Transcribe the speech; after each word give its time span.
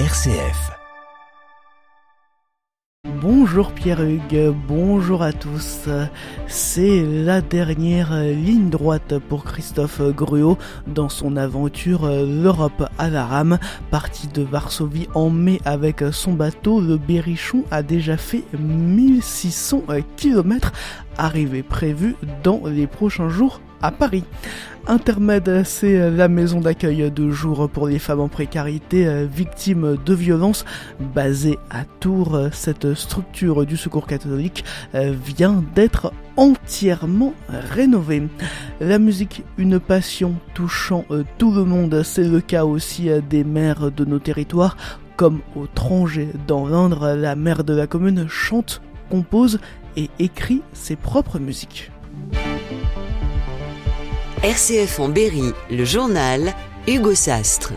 RCF. 0.00 0.72
Bonjour 3.22 3.70
Pierre-Hugues, 3.70 4.52
bonjour 4.66 5.22
à 5.22 5.32
tous. 5.32 5.88
C'est 6.48 7.04
la 7.06 7.40
dernière 7.40 8.12
ligne 8.16 8.70
droite 8.70 9.20
pour 9.28 9.44
Christophe 9.44 10.02
Gruot 10.02 10.58
dans 10.88 11.08
son 11.08 11.36
aventure 11.36 12.08
L'Europe 12.08 12.88
à 12.98 13.08
la 13.08 13.24
rame. 13.24 13.60
Parti 13.92 14.26
de 14.26 14.42
Varsovie 14.42 15.06
en 15.14 15.30
mai 15.30 15.60
avec 15.64 16.02
son 16.10 16.32
bateau, 16.32 16.80
le 16.80 16.96
Berrichon 16.96 17.62
a 17.70 17.84
déjà 17.84 18.16
fait 18.16 18.42
1600 18.58 19.84
km, 20.16 20.72
arrivée 21.18 21.62
prévue 21.62 22.16
dans 22.42 22.62
les 22.66 22.88
prochains 22.88 23.28
jours 23.28 23.60
à 23.84 23.90
Paris. 23.90 24.24
Intermède, 24.86 25.62
c'est 25.64 26.10
la 26.10 26.28
maison 26.28 26.60
d'accueil 26.60 27.10
de 27.10 27.30
jour 27.30 27.68
pour 27.70 27.86
les 27.86 27.98
femmes 27.98 28.20
en 28.20 28.28
précarité 28.28 29.06
euh, 29.06 29.26
victimes 29.30 29.96
de 30.04 30.14
violences 30.14 30.64
basée 31.14 31.58
à 31.70 31.84
Tours. 32.00 32.48
Cette 32.52 32.94
structure 32.94 33.66
du 33.66 33.76
secours 33.76 34.06
catholique 34.06 34.64
euh, 34.94 35.14
vient 35.24 35.62
d'être 35.74 36.12
entièrement 36.36 37.34
rénovée. 37.48 38.22
La 38.80 38.98
musique, 38.98 39.42
une 39.58 39.78
passion 39.80 40.34
touchant 40.54 41.04
euh, 41.10 41.24
tout 41.38 41.52
le 41.52 41.64
monde, 41.64 42.02
c'est 42.02 42.28
le 42.28 42.40
cas 42.40 42.64
aussi 42.64 43.08
des 43.28 43.44
maires 43.44 43.90
de 43.90 44.04
nos 44.04 44.18
territoires. 44.18 44.76
Comme 45.16 45.40
au 45.56 45.66
Tranger 45.66 46.28
dans 46.46 46.66
l'Indre, 46.66 47.14
la 47.14 47.36
mère 47.36 47.64
de 47.64 47.74
la 47.74 47.86
commune 47.86 48.26
chante, 48.28 48.82
compose 49.10 49.60
et 49.96 50.10
écrit 50.18 50.62
ses 50.72 50.96
propres 50.96 51.38
musiques. 51.38 51.90
RCF 54.44 55.00
en 55.00 55.08
Berry, 55.08 55.54
le 55.70 55.86
journal 55.86 56.52
Hugo 56.86 57.14
Sastre. 57.14 57.72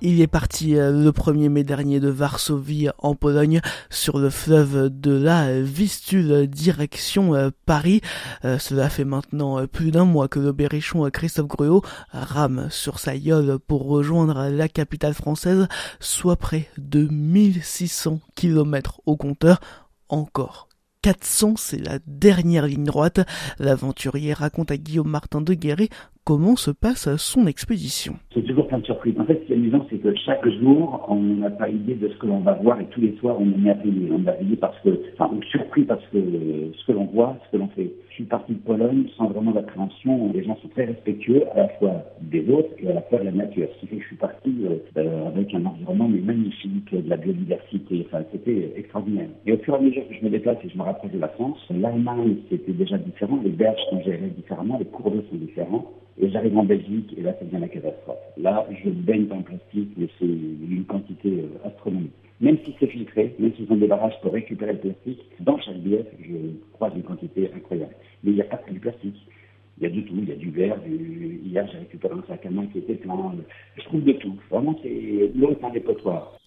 Il 0.00 0.20
est 0.20 0.26
parti 0.26 0.76
euh, 0.76 0.90
le 0.90 1.12
1er 1.12 1.48
mai 1.50 1.62
dernier 1.62 2.00
de 2.00 2.08
Varsovie 2.08 2.88
en 2.98 3.14
Pologne 3.14 3.60
sur 3.88 4.18
le 4.18 4.28
fleuve 4.28 4.90
de 4.90 5.12
la 5.12 5.60
Vistule 5.60 6.48
direction 6.48 7.36
euh, 7.36 7.50
Paris. 7.64 8.00
Euh, 8.44 8.58
cela 8.58 8.90
fait 8.90 9.04
maintenant 9.04 9.64
plus 9.68 9.92
d'un 9.92 10.04
mois 10.04 10.26
que 10.26 10.40
le 10.40 10.50
berrichon 10.50 11.08
Christophe 11.10 11.46
Gruot 11.46 11.82
rame 12.10 12.66
sur 12.68 12.98
sa 12.98 13.14
yole 13.14 13.60
pour 13.60 13.86
rejoindre 13.86 14.48
la 14.48 14.66
capitale 14.66 15.14
française, 15.14 15.68
soit 16.00 16.34
près 16.34 16.68
de 16.76 17.06
1600 17.06 18.18
km 18.34 19.00
au 19.06 19.16
compteur. 19.16 19.60
Encore 20.08 20.65
400, 21.06 21.54
c'est 21.54 21.78
la 21.86 22.00
dernière 22.08 22.66
ligne 22.66 22.82
droite. 22.82 23.20
L'aventurier 23.60 24.32
raconte 24.32 24.72
à 24.72 24.76
Guillaume 24.76 25.08
Martin 25.08 25.40
de 25.40 25.54
Guéret 25.54 25.88
comment 26.24 26.56
se 26.56 26.72
passe 26.72 27.14
son 27.14 27.46
expédition. 27.46 28.14
C'est 28.34 28.42
toujours 28.42 28.66
plein 28.66 28.80
de 28.80 28.84
surprises. 28.86 29.14
En 29.20 29.24
fait, 29.24 29.38
ce 29.40 29.46
qui 29.46 29.52
est 29.52 29.54
amusant, 29.54 29.86
c'est 29.88 29.98
que 29.98 30.12
chaque 30.16 30.44
jour, 30.58 31.06
on 31.08 31.20
n'a 31.20 31.50
pas 31.50 31.68
idée 31.68 31.94
de 31.94 32.08
ce 32.08 32.18
que 32.18 32.26
l'on 32.26 32.40
va 32.40 32.54
voir 32.54 32.80
et 32.80 32.86
tous 32.86 33.00
les 33.00 33.16
soirs, 33.18 33.36
on 33.38 33.44
est 33.44 33.56
merveillé. 33.56 34.08
On 34.10 34.16
est 34.16 34.22
merveillé 34.22 34.56
parce 34.56 34.76
que, 34.80 35.00
enfin, 35.16 35.30
surpris 35.48 35.84
parce 35.84 36.02
que 36.12 36.18
ce 36.18 36.86
que 36.88 36.90
l'on 36.90 37.04
voit, 37.04 37.36
ce 37.46 37.52
que 37.52 37.62
l'on 37.62 37.68
fait. 37.68 37.92
Je 38.16 38.22
suis 38.22 38.30
parti 38.30 38.54
de 38.54 38.58
Pologne 38.60 39.08
sans 39.18 39.26
vraiment 39.26 39.50
d'appréhension. 39.50 40.32
Les 40.32 40.42
gens 40.42 40.56
sont 40.62 40.68
très 40.68 40.86
respectueux 40.86 41.42
à 41.52 41.58
la 41.58 41.68
fois 41.68 42.02
des 42.22 42.48
autres 42.48 42.70
et 42.78 42.88
à 42.88 42.94
la 42.94 43.02
fois 43.02 43.18
de 43.18 43.24
la 43.24 43.30
nature. 43.30 43.68
Ce 43.74 43.80
qui 43.80 43.88
fait 43.88 43.96
que 43.96 44.02
je 44.04 44.06
suis 44.06 44.16
parti 44.16 44.56
euh, 44.96 45.26
avec 45.26 45.52
un 45.52 45.66
environnement 45.66 46.08
magnifique, 46.08 46.94
de 46.94 47.10
la 47.10 47.18
biodiversité. 47.18 48.06
Enfin, 48.06 48.24
c'était 48.32 48.72
extraordinaire. 48.74 49.28
Et 49.44 49.52
au 49.52 49.58
fur 49.58 49.74
et 49.74 49.76
à 49.76 49.80
mesure 49.80 50.08
que 50.08 50.14
je 50.14 50.24
me 50.24 50.30
déplace 50.30 50.56
et 50.64 50.70
je 50.70 50.78
me 50.78 50.82
rapproche 50.82 51.12
de 51.12 51.18
la 51.18 51.28
France, 51.28 51.58
l'Allemagne, 51.68 52.36
c'était 52.48 52.72
déjà 52.72 52.96
différent. 52.96 53.38
Les 53.44 53.50
berges 53.50 53.82
sont 53.90 54.00
gérées 54.00 54.32
différemment, 54.34 54.78
les 54.78 54.86
cours 54.86 55.10
d'eau 55.10 55.22
sont 55.30 55.36
différents. 55.36 55.84
Et 56.18 56.30
j'arrive 56.30 56.56
en 56.56 56.64
Belgique 56.64 57.14
et 57.16 57.20
là, 57.20 57.34
ça 57.38 57.44
devient 57.44 57.60
la 57.60 57.68
catastrophe. 57.68 58.18
Là, 58.38 58.66
je 58.70 58.88
baigne 58.88 59.26
dans 59.26 59.36
le 59.36 59.42
plastique, 59.42 59.90
mais 59.96 60.08
c'est 60.18 60.24
une 60.24 60.84
quantité 60.84 61.28
euh, 61.28 61.68
astronomique. 61.68 62.12
Même 62.40 62.58
si 62.64 62.74
c'est 62.78 62.86
filtré, 62.86 63.34
même 63.38 63.52
s'ils 63.54 63.70
ont 63.70 63.76
des 63.76 63.86
barrages 63.86 64.18
pour 64.22 64.32
récupérer 64.32 64.72
le 64.72 64.78
plastique, 64.78 65.22
dans 65.40 65.58
chaque 65.58 65.78
bière, 65.78 66.04
je 66.18 66.34
croise 66.72 66.92
une 66.94 67.02
quantité 67.02 67.50
incroyable. 67.54 67.94
Mais 68.24 68.30
il 68.30 68.34
n'y 68.34 68.40
a 68.40 68.44
pas 68.44 68.56
que 68.58 68.72
du 68.72 68.80
plastique. 68.80 69.26
Il 69.78 69.84
y 69.84 69.86
a 69.86 69.90
du 69.90 70.04
tout, 70.04 70.14
il 70.16 70.28
y 70.28 70.32
a 70.32 70.36
du 70.36 70.50
verre, 70.50 70.80
du... 70.80 71.40
hier 71.44 71.66
j'ai 71.70 71.78
récupéré 71.78 72.14
un 72.14 72.24
sac 72.26 72.46
à 72.46 72.50
main 72.50 72.66
qui 72.66 72.78
était 72.78 72.94
plein. 72.94 73.34
Je 73.76 73.84
trouve 73.84 74.04
de 74.04 74.12
tout. 74.12 74.36
Vraiment, 74.50 74.78
c'est 74.82 75.30
l'eau 75.34 75.50
est 75.50 75.62
un 75.62 75.70
dépotoir. 75.70 76.38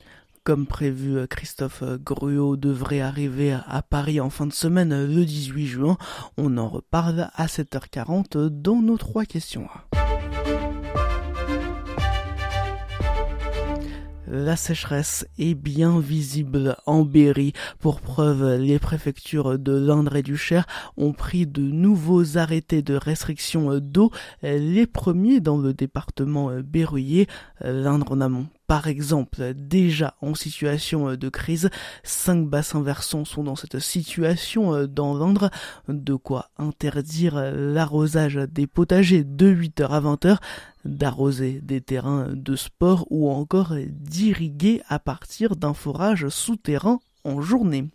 Comme 0.50 0.66
prévu, 0.66 1.28
Christophe 1.28 1.84
Gruot 2.04 2.58
devrait 2.58 3.02
arriver 3.02 3.56
à 3.68 3.84
Paris 3.84 4.20
en 4.20 4.32
fin 4.32 4.48
de 4.48 4.52
semaine 4.52 5.06
le 5.06 5.24
18 5.24 5.68
juin. 5.68 5.98
On 6.38 6.58
en 6.58 6.68
reparle 6.68 7.30
à 7.36 7.46
7h40 7.46 8.48
dans 8.48 8.82
nos 8.82 8.98
trois 8.98 9.26
questions. 9.26 9.68
La 14.26 14.56
sécheresse 14.56 15.28
est 15.38 15.54
bien 15.54 16.00
visible 16.00 16.78
en 16.88 17.04
Berry. 17.04 17.54
Pour 17.78 18.02
preuve, 18.02 18.56
les 18.56 18.80
préfectures 18.80 19.60
de 19.60 19.74
l'Indre 19.74 20.16
et 20.16 20.24
du 20.24 20.36
Cher 20.36 20.66
ont 20.98 21.14
pris 21.14 21.46
de 21.46 21.62
nouveaux 21.62 22.40
arrêtés 22.40 22.82
de 22.82 22.96
restriction 22.96 23.78
d'eau, 23.78 24.10
les 24.42 24.88
premiers 24.88 25.42
dans 25.42 25.60
le 25.60 25.76
département 25.76 26.50
berruyer, 26.64 27.28
l'Indre 27.62 28.14
en 28.14 28.22
amont 28.22 28.48
par 28.70 28.86
exemple, 28.86 29.56
déjà 29.56 30.14
en 30.22 30.36
situation 30.36 31.16
de 31.16 31.30
crise. 31.30 31.72
Cinq 32.04 32.48
bassins 32.48 32.84
versants 32.84 33.26
sont 33.26 33.44
dans 33.44 33.56
cette 33.56 33.80
situation 33.80 34.86
dans 34.86 35.18
l'Indre, 35.18 35.50
de 35.88 36.14
quoi 36.14 36.52
interdire 36.56 37.52
l'arrosage 37.52 38.36
des 38.36 38.68
potagers 38.68 39.24
de 39.24 39.52
8h 39.52 39.88
à 39.88 40.02
20h, 40.02 40.38
d'arroser 40.86 41.62
des 41.64 41.82
terrains 41.82 42.28
de 42.32 42.56
sport 42.56 43.08
ou 43.10 43.32
encore 43.32 43.74
d'irriguer 43.88 44.84
à 44.88 45.00
partir 45.00 45.56
d'un 45.56 45.74
forage 45.74 46.30
souterrain 46.30 47.00
en 47.24 47.42
journée. 47.42 47.90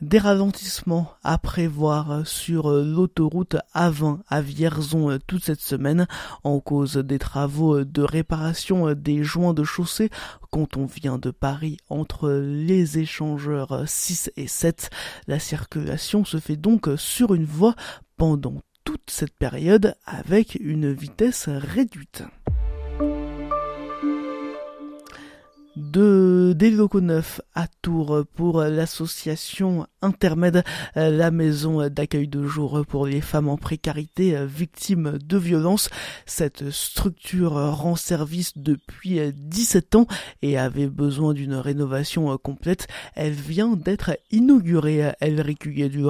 Des 0.00 0.18
ralentissements 0.18 1.10
à 1.24 1.38
prévoir 1.38 2.24
sur 2.24 2.70
l'autoroute 2.70 3.56
A20 3.74 4.20
à 4.28 4.40
Vierzon 4.40 5.18
toute 5.26 5.44
cette 5.44 5.60
semaine 5.60 6.06
en 6.44 6.60
cause 6.60 6.98
des 6.98 7.18
travaux 7.18 7.82
de 7.82 8.02
réparation 8.02 8.94
des 8.94 9.24
joints 9.24 9.54
de 9.54 9.64
chaussée 9.64 10.08
quand 10.50 10.76
on 10.76 10.86
vient 10.86 11.18
de 11.18 11.32
Paris 11.32 11.78
entre 11.88 12.30
les 12.30 13.00
échangeurs 13.00 13.82
6 13.86 14.30
et 14.36 14.46
7. 14.46 14.90
La 15.26 15.40
circulation 15.40 16.24
se 16.24 16.38
fait 16.38 16.56
donc 16.56 16.88
sur 16.96 17.34
une 17.34 17.44
voie 17.44 17.74
pendant 18.16 18.54
toute 18.84 19.10
cette 19.10 19.36
période 19.36 19.96
avec 20.06 20.56
une 20.60 20.92
vitesse 20.92 21.48
réduite. 21.48 22.22
De 25.90 26.54
des 26.56 26.70
locaux 26.70 27.00
neufs 27.00 27.40
à 27.54 27.66
Tours 27.82 28.24
pour 28.34 28.62
l'association 28.62 29.86
Intermède, 30.02 30.64
la 30.94 31.30
maison 31.30 31.88
d'accueil 31.88 32.28
de 32.28 32.46
jour 32.46 32.84
pour 32.88 33.06
les 33.06 33.20
femmes 33.20 33.48
en 33.48 33.56
précarité 33.56 34.36
victimes 34.46 35.18
de 35.18 35.36
violences. 35.36 35.90
Cette 36.26 36.70
structure 36.70 37.52
rend 37.52 37.96
service 37.96 38.56
depuis 38.56 39.20
17 39.32 39.94
ans 39.96 40.06
et 40.42 40.58
avait 40.58 40.88
besoin 40.88 41.34
d'une 41.34 41.54
rénovation 41.54 42.36
complète. 42.38 42.86
Elle 43.14 43.32
vient 43.32 43.76
d'être 43.76 44.16
inaugurée, 44.30 45.12
elle 45.20 45.40
recueillait 45.40 45.88
du. 45.88 46.04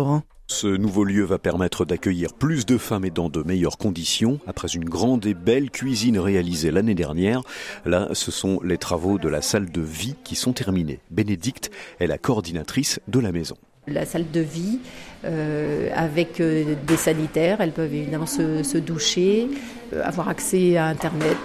Ce 0.50 0.66
nouveau 0.66 1.04
lieu 1.04 1.24
va 1.24 1.38
permettre 1.38 1.84
d'accueillir 1.84 2.32
plus 2.32 2.64
de 2.64 2.78
femmes 2.78 3.04
et 3.04 3.10
dans 3.10 3.28
de 3.28 3.42
meilleures 3.42 3.76
conditions. 3.76 4.40
Après 4.46 4.68
une 4.68 4.86
grande 4.86 5.26
et 5.26 5.34
belle 5.34 5.70
cuisine 5.70 6.18
réalisée 6.18 6.70
l'année 6.70 6.94
dernière, 6.94 7.42
là, 7.84 8.08
ce 8.12 8.30
sont 8.30 8.58
les 8.64 8.78
travaux 8.78 9.18
de 9.18 9.28
la 9.28 9.42
salle 9.42 9.70
de 9.70 9.82
vie 9.82 10.16
qui 10.24 10.36
sont 10.36 10.54
terminés. 10.54 11.00
Bénédicte 11.10 11.70
est 12.00 12.06
la 12.06 12.16
coordinatrice 12.16 12.98
de 13.08 13.20
la 13.20 13.30
maison. 13.30 13.56
La 13.86 14.06
salle 14.06 14.30
de 14.30 14.40
vie 14.40 14.80
euh, 15.26 15.90
avec 15.94 16.40
euh, 16.40 16.74
des 16.86 16.96
sanitaires, 16.96 17.60
elles 17.60 17.72
peuvent 17.72 17.92
évidemment 17.92 18.26
se, 18.26 18.78
doucher, 18.78 19.48
euh, 19.92 20.02
avoir 20.02 20.30
accès 20.30 20.78
à 20.78 20.86
Internet, 20.86 21.36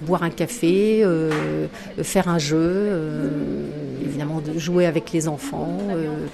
boire 0.00 0.22
un 0.22 0.30
café, 0.30 1.02
euh, 1.02 1.66
faire 2.02 2.28
un 2.28 2.38
jeu, 2.38 2.56
euh, 2.58 3.30
évidemment 4.02 4.40
de 4.40 4.58
jouer 4.58 4.86
avec 4.86 5.12
les 5.12 5.28
enfants, 5.28 5.78
euh, 5.90 6.26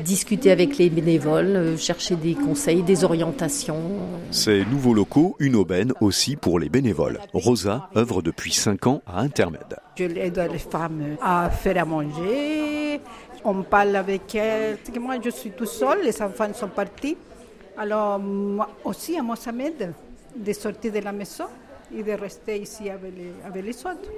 discuter 0.00 0.50
avec 0.50 0.78
les 0.78 0.90
bénévoles, 0.90 1.56
euh, 1.56 1.76
chercher 1.76 2.16
des 2.16 2.34
conseils, 2.34 2.82
des 2.82 3.04
orientations. 3.04 3.82
Ces 4.30 4.64
nouveaux 4.64 4.94
locaux, 4.94 5.36
une 5.38 5.56
aubaine 5.56 5.92
aussi 6.00 6.36
pour 6.36 6.58
les 6.58 6.68
bénévoles. 6.68 7.18
Rosa 7.32 7.88
œuvre 7.96 8.22
depuis 8.22 8.52
5 8.52 8.86
ans 8.86 9.02
à 9.06 9.20
Intermed. 9.20 9.76
Je 9.96 10.04
aide 10.04 10.48
les 10.52 10.58
femmes 10.58 11.16
à 11.20 11.50
faire 11.50 11.82
à 11.82 11.84
manger, 11.84 13.00
on 13.44 13.62
parle 13.62 13.96
avec 13.96 14.34
elles. 14.34 14.78
Moi 15.00 15.16
je 15.24 15.30
suis 15.30 15.50
tout 15.50 15.66
seul, 15.66 16.04
les 16.04 16.22
enfants 16.22 16.52
sont 16.54 16.68
partis. 16.68 17.16
Alors 17.76 18.18
moi 18.18 18.68
aussi, 18.84 19.20
moi 19.20 19.36
ça 19.36 19.52
m'aide 19.52 19.92
de 20.36 20.52
sortir 20.52 20.92
de 20.92 20.98
la 21.00 21.12
maison 21.12 21.44
et 21.96 22.02
de 22.02 22.12
rester 22.12 22.58
ici 22.58 22.90
avec 22.90 23.12
les, 23.16 23.32
avec 23.44 23.64
les 23.64 23.76
autres. 23.80 24.10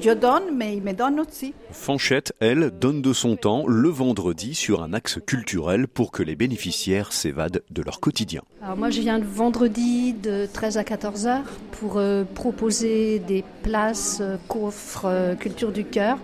Je 0.00 0.10
donne, 0.10 0.56
mais 0.56 0.76
ils 0.76 0.82
me 0.82 0.92
donnent 0.92 1.20
aussi. 1.20 1.54
Fanchette, 1.70 2.32
elle, 2.40 2.70
donne 2.70 3.02
de 3.02 3.12
son 3.12 3.36
temps 3.36 3.66
le 3.66 3.88
vendredi 3.88 4.54
sur 4.54 4.82
un 4.82 4.92
axe 4.92 5.18
culturel 5.26 5.88
pour 5.88 6.12
que 6.12 6.22
les 6.22 6.36
bénéficiaires 6.36 7.12
s'évadent 7.12 7.62
de 7.70 7.82
leur 7.82 8.00
quotidien. 8.00 8.42
Alors 8.62 8.76
moi, 8.76 8.90
je 8.90 9.00
viens 9.00 9.18
le 9.18 9.26
vendredi 9.26 10.12
de 10.12 10.46
13 10.46 10.78
à 10.78 10.84
14 10.84 11.26
heures 11.26 11.44
pour 11.72 11.98
euh, 11.98 12.24
proposer 12.24 13.18
des 13.18 13.44
places 13.62 14.18
euh, 14.20 14.36
coffres 14.48 15.06
euh, 15.06 15.34
culture 15.34 15.72
du 15.72 15.84
cœur, 15.84 16.18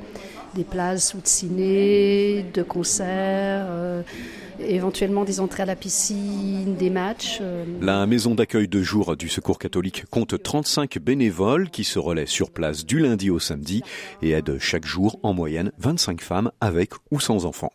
des 0.57 0.65
places 0.65 1.15
de 1.15 1.21
ciné, 1.25 2.45
de 2.55 2.63
concerts. 2.63 3.67
Euh, 3.69 4.03
éventuellement 4.59 5.25
des 5.25 5.41
entrées 5.41 5.65
à 5.65 5.67
la 5.67 5.77
piscine, 5.77 6.77
des 6.77 6.89
matchs. 6.89 7.39
Euh. 7.43 7.65
La 7.83 8.07
maison 8.07 8.35
d'accueil 8.35 8.69
de 8.69 8.83
jour 8.83 9.17
du 9.17 9.29
Secours 9.29 9.59
catholique 9.59 10.07
compte 10.07 10.43
35 10.43 10.99
bénévoles 10.99 11.69
qui 11.71 11.85
se 11.85 11.99
relaient 11.99 12.27
sur 12.27 12.51
place 12.51 12.87
du 12.87 12.99
lundi 12.99 13.29
au 13.29 13.39
samedi 13.39 13.83
et 14.23 14.31
aident 14.31 14.57
chaque 14.59 14.87
jour 14.87 15.21
en 15.23 15.35
moyenne 15.35 15.73
25 15.79 16.23
femmes 16.23 16.51
avec 16.61 16.93
ou 17.11 17.21
sans 17.21 17.45
enfants. 17.45 17.73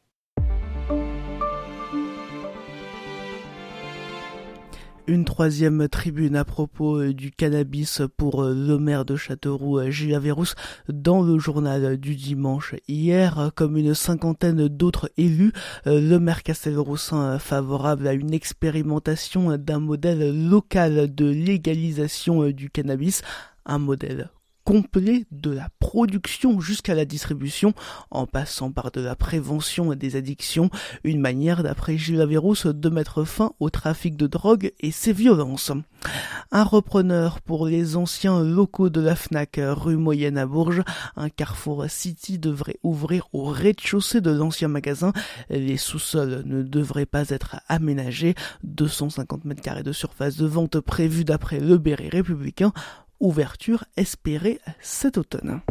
Une 5.11 5.25
troisième 5.25 5.89
tribune 5.89 6.37
à 6.37 6.45
propos 6.45 7.01
euh, 7.01 7.13
du 7.13 7.31
cannabis 7.31 8.01
pour 8.15 8.43
euh, 8.43 8.53
le 8.53 8.77
maire 8.77 9.03
de 9.03 9.17
Châteauroux, 9.17 9.77
euh, 9.77 9.91
Gilles 9.91 10.15
Averrousse, 10.15 10.55
dans 10.87 11.21
le 11.21 11.37
journal 11.37 11.97
du 11.97 12.15
dimanche. 12.15 12.75
Hier, 12.87 13.51
comme 13.53 13.75
une 13.75 13.93
cinquantaine 13.93 14.69
d'autres 14.69 15.11
élus, 15.17 15.51
le 15.85 16.17
maire 16.17 16.43
Castelroussin 16.43 17.39
favorable 17.39 18.07
à 18.07 18.13
une 18.13 18.33
expérimentation 18.33 19.57
d'un 19.57 19.79
modèle 19.79 20.47
local 20.49 21.13
de 21.13 21.25
légalisation 21.25 22.49
du 22.49 22.69
cannabis, 22.69 23.21
un 23.65 23.79
modèle 23.79 24.29
complet 24.63 25.25
de 25.31 25.51
la 25.51 25.69
production 25.79 26.59
jusqu'à 26.59 26.95
la 26.95 27.05
distribution, 27.05 27.73
en 28.09 28.25
passant 28.25 28.71
par 28.71 28.91
de 28.91 29.01
la 29.01 29.15
prévention 29.15 29.93
des 29.95 30.15
addictions, 30.15 30.69
une 31.03 31.19
manière, 31.19 31.63
d'après 31.63 31.97
Gilles 31.97 32.21
Averrousse, 32.21 32.65
de 32.65 32.89
mettre 32.89 33.23
fin 33.23 33.53
au 33.59 33.69
trafic 33.69 34.15
de 34.15 34.27
drogue 34.27 34.71
et 34.79 34.91
ses 34.91 35.13
violences. 35.13 35.71
Un 36.51 36.63
repreneur 36.63 37.41
pour 37.41 37.67
les 37.67 37.95
anciens 37.95 38.43
locaux 38.43 38.89
de 38.89 39.01
la 39.01 39.15
FNAC 39.15 39.59
rue 39.61 39.97
Moyenne 39.97 40.37
à 40.37 40.45
Bourges, 40.45 40.83
un 41.15 41.29
Carrefour 41.29 41.85
City 41.89 42.39
devrait 42.39 42.77
ouvrir 42.83 43.27
au 43.33 43.45
rez-de-chaussée 43.45 44.21
de 44.21 44.31
l'ancien 44.31 44.67
magasin. 44.67 45.13
Les 45.49 45.77
sous-sols 45.77 46.43
ne 46.45 46.63
devraient 46.63 47.05
pas 47.05 47.29
être 47.29 47.57
aménagés. 47.67 48.35
250 48.63 49.45
mètres 49.45 49.61
carrés 49.61 49.83
de 49.83 49.93
surface 49.93 50.37
de 50.37 50.45
vente 50.45 50.79
prévue 50.79 51.23
d'après 51.23 51.59
le 51.59 51.77
Béret 51.77 52.09
républicain 52.09 52.73
ouverture 53.21 53.85
espérée 53.95 54.59
cet 54.81 55.17
automne. 55.17 55.61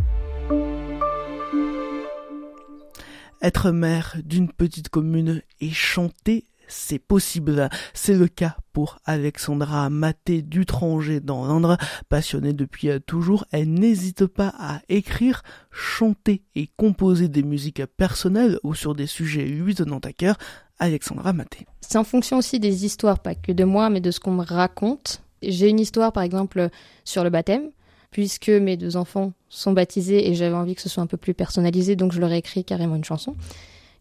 Être 3.43 3.71
maire 3.71 4.17
d'une 4.25 4.51
petite 4.51 4.89
commune 4.91 5.43
et 5.61 5.71
chanter, 5.71 6.45
c'est 6.69 6.99
possible. 6.99 7.69
C'est 7.95 8.15
le 8.15 8.29
cas 8.29 8.57
pour 8.73 8.99
Alexandra 9.05 9.89
Maté 9.91 10.43
d'Utranger 10.43 11.21
dans 11.21 11.47
l'Indre. 11.47 11.77
Passionnée 12.09 12.53
depuis 12.53 12.91
toujours, 13.07 13.45
elle 13.51 13.73
n'hésite 13.73 14.27
pas 14.27 14.53
à 14.59 14.81
écrire, 14.89 15.43
chanter 15.71 16.43
et 16.55 16.69
composer 16.77 17.29
des 17.29 17.43
musiques 17.43 17.85
personnelles 17.97 18.59
ou 18.63 18.75
sur 18.75 18.95
des 18.95 19.07
sujets 19.07 19.45
lui 19.45 19.75
tenant 19.75 19.99
à 19.99 20.13
cœur. 20.13 20.37
Alexandra 20.79 21.33
Maté. 21.33 21.67
C'est 21.81 21.99
en 21.99 22.05
fonction 22.05 22.39
aussi 22.39 22.61
des 22.61 22.85
histoires, 22.85 23.19
pas 23.19 23.35
que 23.35 23.53
de 23.53 23.65
moi, 23.65 23.91
mais 23.91 24.01
de 24.01 24.11
ce 24.11 24.21
qu'on 24.21 24.33
me 24.33 24.45
raconte. 24.45 25.23
J'ai 25.43 25.69
une 25.69 25.81
histoire, 25.81 26.13
par 26.13 26.23
exemple, 26.23 26.69
sur 27.05 27.25
le 27.25 27.31
baptême, 27.31 27.71
puisque 28.11 28.49
mes 28.49 28.77
deux 28.77 28.97
enfants 28.97 29.33
sont 29.49 29.73
baptisés 29.73 30.29
et 30.29 30.35
j'avais 30.35 30.55
envie 30.55 30.75
que 30.75 30.83
ce 30.83 30.89
soit 30.89 31.03
un 31.03 31.07
peu 31.07 31.17
plus 31.17 31.35
personnalisé, 31.35 31.97
donc 31.97 32.13
je 32.13 32.21
leur 32.21 32.33
ai 32.33 32.39
écrit 32.39 32.65
carrément 32.65 32.97
une 32.97 33.05
chanson, 33.05 33.37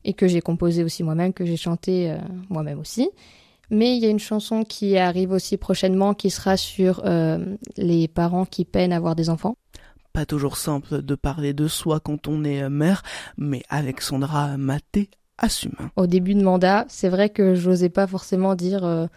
et 0.03 0.13
que 0.13 0.27
j'ai 0.27 0.41
composée 0.41 0.83
aussi 0.83 1.03
moi-même, 1.03 1.33
que 1.33 1.45
j'ai 1.45 1.57
chantée 1.57 2.11
euh, 2.11 2.17
moi-même 2.49 2.79
aussi. 2.79 3.09
Mais 3.69 3.95
il 3.95 4.01
y 4.01 4.07
a 4.07 4.09
une 4.09 4.19
chanson 4.19 4.63
qui 4.63 4.97
arrive 4.97 5.31
aussi 5.31 5.57
prochainement, 5.57 6.15
qui 6.15 6.31
sera 6.31 6.57
sur 6.57 7.03
euh, 7.05 7.55
les 7.77 8.07
parents 8.07 8.45
qui 8.45 8.65
peinent 8.65 8.93
à 8.93 8.95
avoir 8.95 9.15
des 9.15 9.29
enfants. 9.29 9.57
Pas 10.11 10.25
toujours 10.25 10.57
simple 10.57 11.03
de 11.03 11.15
parler 11.15 11.53
de 11.53 11.67
soi 11.67 11.99
quand 11.99 12.27
on 12.27 12.43
est 12.43 12.67
mère, 12.67 13.03
mais 13.37 13.61
Alexandra 13.69 14.57
Maté 14.57 15.11
assume. 15.37 15.75
Au 15.95 16.07
début 16.07 16.33
de 16.33 16.43
mandat, 16.43 16.85
c'est 16.87 17.09
vrai 17.09 17.29
que 17.29 17.53
j'osais 17.53 17.89
pas 17.89 18.07
forcément 18.07 18.55
dire 18.55 18.83
euh, 18.83 19.07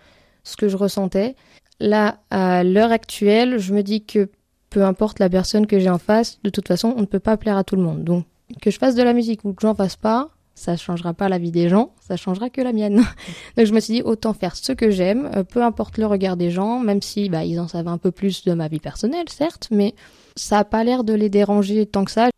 ce 0.44 0.56
que 0.56 0.68
je 0.68 0.76
ressentais. 0.76 1.34
Là, 1.82 2.20
à 2.30 2.62
l'heure 2.62 2.92
actuelle, 2.92 3.58
je 3.58 3.74
me 3.74 3.82
dis 3.82 4.04
que 4.04 4.30
peu 4.70 4.84
importe 4.84 5.18
la 5.18 5.28
personne 5.28 5.66
que 5.66 5.80
j'ai 5.80 5.90
en 5.90 5.98
face, 5.98 6.38
de 6.44 6.48
toute 6.48 6.68
façon, 6.68 6.94
on 6.96 7.00
ne 7.00 7.06
peut 7.06 7.18
pas 7.18 7.36
plaire 7.36 7.56
à 7.56 7.64
tout 7.64 7.74
le 7.74 7.82
monde. 7.82 8.04
Donc, 8.04 8.24
que 8.60 8.70
je 8.70 8.78
fasse 8.78 8.94
de 8.94 9.02
la 9.02 9.12
musique 9.12 9.44
ou 9.44 9.52
que 9.52 9.62
j'en 9.62 9.74
fasse 9.74 9.96
pas, 9.96 10.30
ça 10.54 10.76
changera 10.76 11.12
pas 11.12 11.28
la 11.28 11.38
vie 11.38 11.50
des 11.50 11.68
gens, 11.68 11.92
ça 12.00 12.16
changera 12.16 12.50
que 12.50 12.60
la 12.60 12.72
mienne. 12.72 12.98
Donc 13.56 13.66
je 13.66 13.72
me 13.72 13.80
suis 13.80 13.94
dit 13.94 14.02
autant 14.02 14.32
faire 14.32 14.54
ce 14.54 14.70
que 14.70 14.90
j'aime, 14.90 15.28
euh, 15.34 15.42
peu 15.42 15.60
importe 15.64 15.98
le 15.98 16.06
regard 16.06 16.36
des 16.36 16.52
gens, 16.52 16.78
même 16.78 17.02
si 17.02 17.28
bah 17.28 17.44
ils 17.44 17.58
en 17.58 17.66
savent 17.66 17.88
un 17.88 17.98
peu 17.98 18.12
plus 18.12 18.44
de 18.44 18.52
ma 18.54 18.68
vie 18.68 18.78
personnelle, 18.78 19.28
certes, 19.28 19.66
mais 19.72 19.92
ça 20.36 20.60
a 20.60 20.64
pas 20.64 20.84
l'air 20.84 21.02
de 21.02 21.14
les 21.14 21.30
déranger 21.30 21.84
tant 21.86 22.04
que 22.04 22.12
ça. 22.12 22.30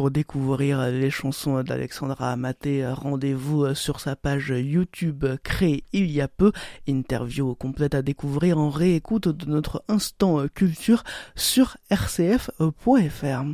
Pour 0.00 0.10
découvrir 0.10 0.80
les 0.90 1.10
chansons 1.10 1.62
d'Alexandra 1.62 2.32
Amaté, 2.32 2.86
rendez-vous 2.90 3.74
sur 3.74 4.00
sa 4.00 4.16
page 4.16 4.48
YouTube 4.48 5.26
créée 5.42 5.84
il 5.92 6.10
y 6.10 6.22
a 6.22 6.28
peu. 6.28 6.52
Interview 6.88 7.54
complète 7.54 7.94
à 7.94 8.00
découvrir 8.00 8.56
en 8.56 8.70
réécoute 8.70 9.28
de 9.28 9.44
notre 9.44 9.84
instant 9.88 10.48
culture 10.54 11.04
sur 11.36 11.76
rcf.fr. 11.90 13.44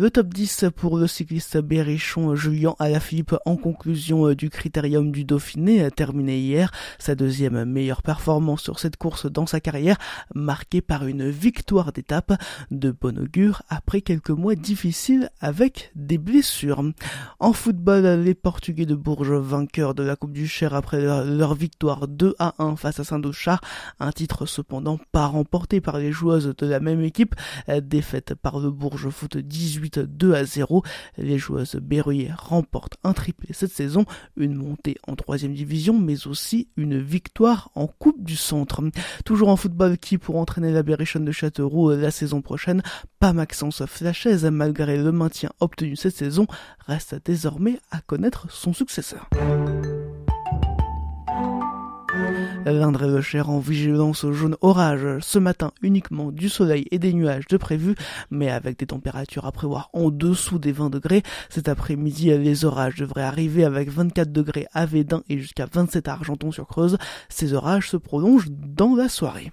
Le 0.00 0.12
top 0.12 0.28
10 0.28 0.66
pour 0.76 0.96
le 0.96 1.08
cycliste 1.08 1.58
berrichon 1.58 2.36
Julien 2.36 2.76
Alaphilippe 2.78 3.34
en 3.44 3.56
conclusion 3.56 4.32
du 4.32 4.48
critérium 4.48 5.10
du 5.10 5.24
Dauphiné 5.24 5.90
terminé 5.90 6.38
hier. 6.38 6.70
Sa 7.00 7.16
deuxième 7.16 7.64
meilleure 7.64 8.02
performance 8.02 8.62
sur 8.62 8.78
cette 8.78 8.96
course 8.96 9.26
dans 9.26 9.46
sa 9.46 9.58
carrière, 9.58 9.98
marquée 10.36 10.82
par 10.82 11.08
une 11.08 11.28
victoire 11.28 11.92
d'étape 11.92 12.40
de 12.70 12.92
bon 12.92 13.18
augure 13.18 13.62
après 13.68 14.00
quelques 14.00 14.30
mois 14.30 14.54
difficiles 14.54 15.30
avec 15.40 15.90
des 15.96 16.18
blessures. 16.18 16.84
En 17.40 17.52
football, 17.52 18.22
les 18.22 18.34
Portugais 18.34 18.86
de 18.86 18.94
Bourges, 18.94 19.32
vainqueurs 19.32 19.96
de 19.96 20.04
la 20.04 20.14
Coupe 20.14 20.32
du 20.32 20.46
Cher 20.46 20.74
après 20.74 21.00
leur, 21.00 21.56
victoire 21.56 22.06
2 22.06 22.36
à 22.38 22.54
1 22.60 22.76
face 22.76 23.00
à 23.00 23.04
Saint-Douchard, 23.04 23.60
un 23.98 24.12
titre 24.12 24.46
cependant 24.46 25.00
pas 25.10 25.26
remporté 25.26 25.80
par 25.80 25.98
les 25.98 26.12
joueuses 26.12 26.54
de 26.56 26.66
la 26.66 26.78
même 26.78 27.02
équipe, 27.02 27.34
défaite 27.82 28.34
par 28.36 28.60
le 28.60 28.70
Bourges 28.70 29.08
Foot 29.08 29.38
18 29.38 29.87
2 29.96 30.34
à 30.34 30.44
0. 30.44 30.82
Les 31.16 31.38
joueuses 31.38 31.76
berruyères 31.76 32.44
remportent 32.48 32.96
un 33.04 33.12
triplé 33.12 33.48
cette 33.52 33.72
saison, 33.72 34.04
une 34.36 34.54
montée 34.54 34.96
en 35.06 35.16
troisième 35.16 35.54
division, 35.54 35.98
mais 35.98 36.26
aussi 36.26 36.68
une 36.76 37.00
victoire 37.00 37.70
en 37.74 37.86
Coupe 37.86 38.22
du 38.22 38.36
Centre. 38.36 38.82
Toujours 39.24 39.48
en 39.48 39.56
football, 39.56 39.98
qui 39.98 40.18
pour 40.18 40.36
entraîner 40.36 40.72
la 40.72 40.82
Berrichonne 40.82 41.24
de 41.24 41.32
Châteauroux 41.32 41.90
la 41.90 42.10
saison 42.10 42.42
prochaine, 42.42 42.82
pas 43.18 43.32
Maxence 43.32 43.84
Flachaise 43.86 44.44
malgré 44.44 44.96
le 44.96 45.12
maintien 45.12 45.50
obtenu 45.60 45.96
cette 45.96 46.16
saison 46.16 46.46
reste 46.86 47.16
désormais 47.24 47.78
à 47.90 48.00
connaître 48.00 48.50
son 48.50 48.72
successeur. 48.72 49.28
L'Indre 52.72 53.06
le 53.06 53.22
Cher 53.22 53.48
en 53.48 53.60
vigilance 53.60 54.24
au 54.24 54.32
jaune 54.32 54.56
orage. 54.60 55.20
Ce 55.20 55.38
matin, 55.38 55.72
uniquement 55.80 56.30
du 56.30 56.48
soleil 56.48 56.86
et 56.90 56.98
des 56.98 57.12
nuages 57.12 57.46
de 57.46 57.56
prévu, 57.56 57.94
mais 58.30 58.50
avec 58.50 58.78
des 58.78 58.86
températures 58.86 59.46
à 59.46 59.52
prévoir 59.52 59.88
en 59.94 60.10
dessous 60.10 60.58
des 60.58 60.72
20 60.72 60.90
degrés. 60.90 61.22
Cet 61.48 61.68
après-midi, 61.68 62.26
les 62.26 62.64
orages 62.64 62.96
devraient 62.96 63.22
arriver 63.22 63.64
avec 63.64 63.90
24 63.90 64.32
degrés 64.32 64.66
à 64.74 64.86
Védin 64.86 65.22
et 65.28 65.38
jusqu'à 65.38 65.66
27 65.72 66.08
à 66.08 66.12
Argenton-sur-Creuse. 66.12 66.98
Ces 67.28 67.54
orages 67.54 67.88
se 67.88 67.96
prolongent 67.96 68.50
dans 68.50 68.94
la 68.94 69.08
soirée. 69.08 69.50